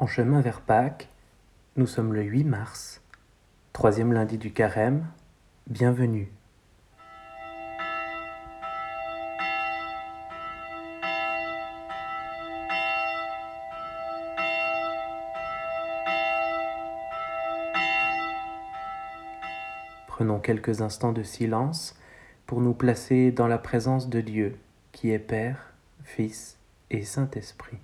[0.00, 1.10] En chemin vers Pâques,
[1.76, 3.02] nous sommes le 8 mars,
[3.74, 5.06] troisième lundi du carême.
[5.66, 6.32] Bienvenue.
[20.06, 21.94] Prenons quelques instants de silence
[22.46, 24.56] pour nous placer dans la présence de Dieu,
[24.92, 25.74] qui est Père,
[26.04, 26.56] Fils
[26.90, 27.76] et Saint-Esprit.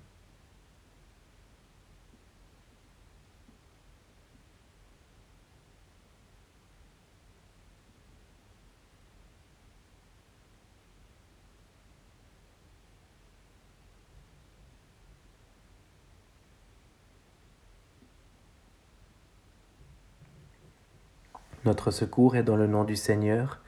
[21.67, 23.59] Notre secours est dans le nom du Seigneur,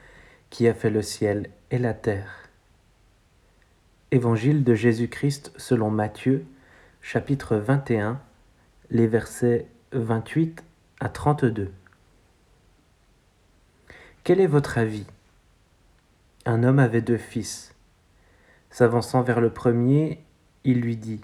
[0.49, 2.47] qui a fait le ciel et la terre.
[4.11, 6.45] Évangile de Jésus-Christ selon Matthieu,
[7.01, 8.21] chapitre 21,
[8.89, 10.63] les versets 28
[11.01, 11.73] à 32.
[14.23, 15.05] Quel est votre avis?
[16.45, 17.75] Un homme avait deux fils.
[18.69, 20.23] S'avançant vers le premier,
[20.63, 21.19] il lui dit,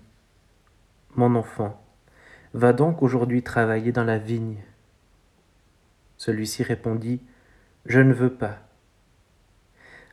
[1.15, 1.81] Mon enfant,
[2.53, 4.57] va donc aujourd'hui travailler dans la vigne.
[6.25, 7.21] Celui-ci répondit
[7.85, 8.57] Je ne veux pas.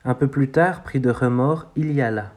[0.05, 2.35] Un peu plus tard, pris de remords, il y alla.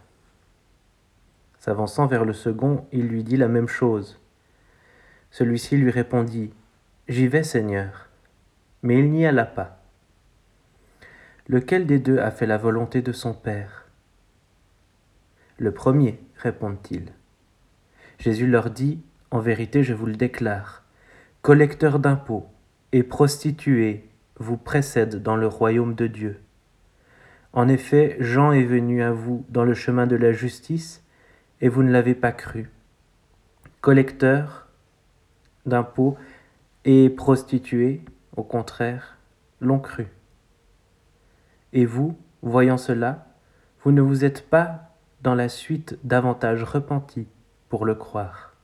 [1.60, 4.22] S'avançant vers le second, il lui dit la même chose.
[5.30, 6.54] Celui-ci lui répondit
[7.10, 8.08] J'y vais, Seigneur.
[8.82, 9.84] Mais il n'y alla pas.
[11.50, 13.90] Lequel des deux a fait la volonté de son Père?
[15.58, 17.12] Le premier, répondent-ils.
[18.20, 20.86] Jésus leur dit En vérité, je vous le déclare,
[21.42, 22.50] collecteur d'impôts
[22.96, 24.08] et prostituées
[24.38, 26.40] vous précèdent dans le royaume de Dieu.
[27.52, 31.04] En effet, Jean est venu à vous dans le chemin de la justice,
[31.60, 32.72] et vous ne l'avez pas cru.
[33.82, 34.70] Collecteurs
[35.66, 36.16] d'impôts
[36.86, 38.02] et prostituées,
[38.38, 39.18] au contraire,
[39.60, 40.08] l'ont cru.
[41.74, 43.28] Et vous, voyant cela,
[43.84, 47.28] vous ne vous êtes pas dans la suite davantage repenti
[47.68, 48.55] pour le croire.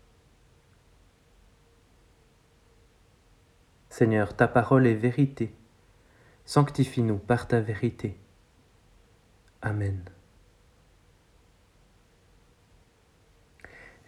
[4.02, 5.54] Seigneur, ta parole est vérité.
[6.46, 8.18] Sanctifie-nous par ta vérité.
[9.62, 10.02] Amen.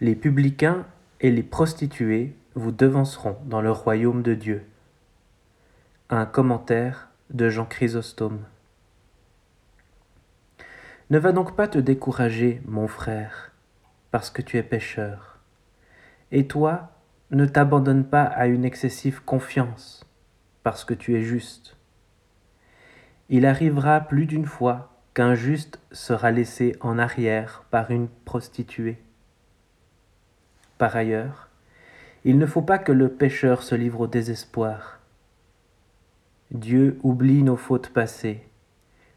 [0.00, 0.84] Les publicains
[1.20, 4.64] et les prostituées vous devanceront dans le royaume de Dieu.
[6.10, 8.42] Un commentaire de Jean Chrysostome.
[11.10, 13.52] Ne va donc pas te décourager, mon frère,
[14.10, 15.38] parce que tu es pécheur.
[16.32, 16.93] Et toi,
[17.34, 20.04] ne t'abandonne pas à une excessive confiance
[20.62, 21.76] parce que tu es juste.
[23.28, 28.98] Il arrivera plus d'une fois qu'un juste sera laissé en arrière par une prostituée.
[30.78, 31.48] Par ailleurs,
[32.24, 35.00] il ne faut pas que le pécheur se livre au désespoir.
[36.50, 38.46] Dieu oublie nos fautes passées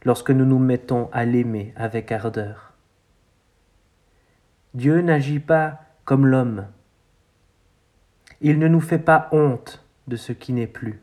[0.03, 2.73] lorsque nous nous mettons à l'aimer avec ardeur.
[4.73, 6.67] Dieu n'agit pas comme l'homme
[8.41, 11.01] il ne nous fait pas honte de ce qui n'est plus.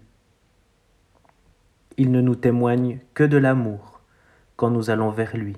[1.97, 4.01] Il ne nous témoigne que de l'amour
[4.57, 5.57] quand nous allons vers lui.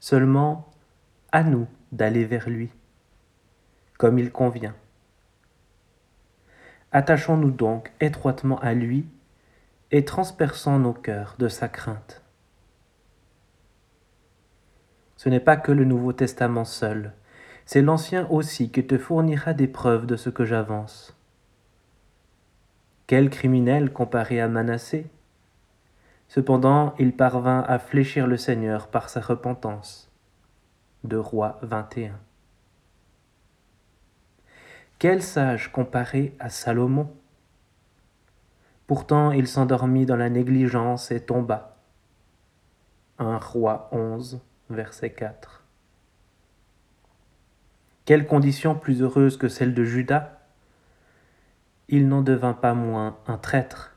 [0.00, 0.70] Seulement,
[1.32, 2.70] à nous d'aller vers lui,
[3.98, 4.74] comme il convient.
[6.92, 9.06] Attachons-nous donc étroitement à lui
[9.90, 12.22] et transperçons nos cœurs de sa crainte.
[15.16, 17.12] Ce n'est pas que le Nouveau Testament seul
[17.72, 21.16] c'est l'Ancien aussi qui te fournira des preuves de ce que j'avance.
[23.06, 25.08] Quel criminel comparé à Manassé?
[26.26, 30.10] Cependant, il parvint à fléchir le Seigneur par sa repentance.
[31.04, 32.18] De Roi 21.
[34.98, 37.08] Quel sage comparé à Salomon?
[38.88, 41.76] Pourtant il s'endormit dans la négligence et tomba.
[43.20, 45.59] 1 Roi 11, verset 4.
[48.10, 50.40] Quelle condition plus heureuse que celle de Judas
[51.88, 53.94] Il n'en devint pas moins un traître.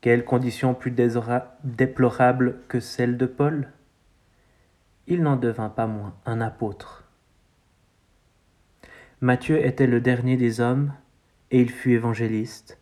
[0.00, 3.68] Quelle condition plus déplorable que celle de Paul?
[5.06, 7.04] Il n'en devint pas moins un apôtre.
[9.20, 10.94] Matthieu était le dernier des hommes
[11.50, 12.80] et il fut évangéliste.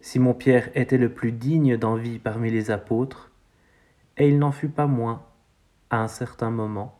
[0.00, 3.30] Simon-Pierre était le plus digne d'envie parmi les apôtres,
[4.16, 5.24] et il n'en fut pas moins,
[5.90, 6.98] à un certain moment,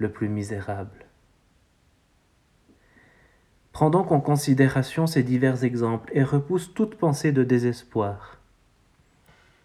[0.00, 1.06] le plus misérable.
[3.72, 8.38] Prends donc en considération ces divers exemples et repousse toute pensée de désespoir.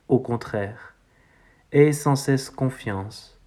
[0.07, 0.93] Au contraire,
[1.71, 3.39] aie sans cesse confiance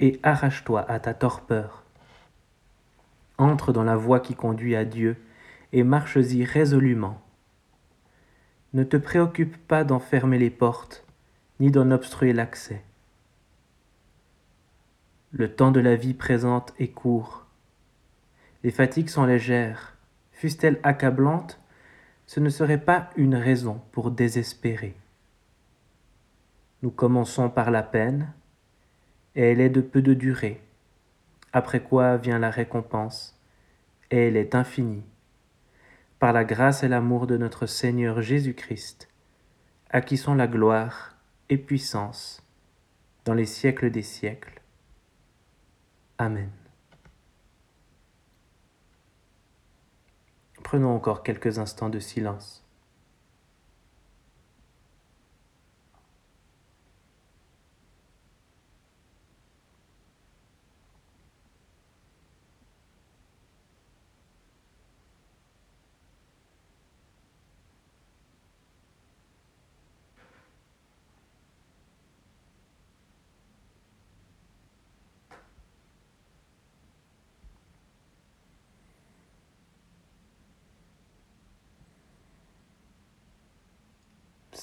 [0.00, 1.84] et arrache-toi à ta torpeur.
[3.38, 5.16] Entre dans la voie qui conduit à Dieu
[5.72, 7.20] et marches-y résolument.
[8.74, 11.06] Ne te préoccupe pas d'en fermer les portes,
[11.60, 12.82] ni d'en obstruer l'accès.
[15.30, 17.44] Le temps de la vie présente est court.
[18.64, 19.94] Les fatigues sont légères.
[20.32, 21.60] Fussent-elles accablantes,
[22.24, 24.94] ce ne serait pas une raison pour désespérer.
[26.80, 28.32] Nous commençons par la peine,
[29.34, 30.62] et elle est de peu de durée,
[31.52, 33.38] après quoi vient la récompense,
[34.10, 35.04] et elle est infinie,
[36.18, 39.10] par la grâce et l'amour de notre Seigneur Jésus-Christ,
[39.90, 41.16] à qui sont la gloire
[41.50, 42.42] et puissance
[43.26, 44.58] dans les siècles des siècles.
[46.18, 46.50] Amen.
[50.64, 52.67] Prenons encore quelques instants de silence.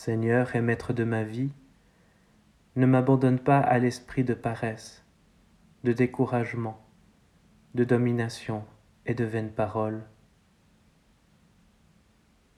[0.06, 1.50] Seigneur et Maître de ma vie,
[2.76, 5.04] ne m'abandonne pas à l'esprit de paresse,
[5.84, 6.80] de découragement,
[7.74, 8.64] de domination
[9.08, 10.04] et de vaines paroles.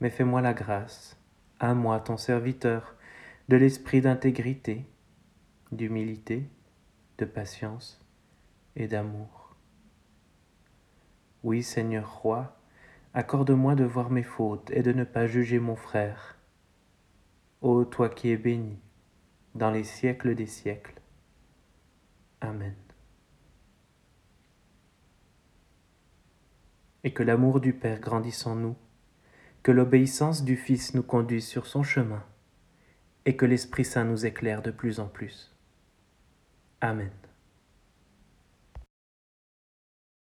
[0.02, 1.18] Mais fais-moi la grâce,
[1.62, 2.96] à moi ton serviteur,
[3.48, 4.86] de l'esprit d'intégrité,
[5.72, 6.50] d'humilité,
[7.18, 8.06] de patience
[8.76, 9.56] et d'amour.
[11.44, 12.58] Oui, Seigneur roi,
[13.14, 16.37] accorde-moi de voir mes fautes et de ne pas juger mon frère
[17.62, 18.78] ô toi qui es béni
[19.56, 21.02] dans les siècles des siècles.
[22.42, 22.76] Amen.
[27.04, 28.76] Et que l'amour du Père grandisse en nous,
[29.64, 32.24] que l'obéissance du Fils nous conduise sur son chemin,
[33.26, 35.56] et que l'Esprit Saint nous éclaire de plus en plus.
[36.80, 37.12] Amen.